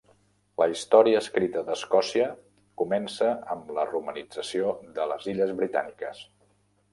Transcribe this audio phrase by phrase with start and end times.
[0.59, 2.29] La història escrita d'Escòcia
[2.83, 6.25] comença amb la romanització de les illes Britàniques.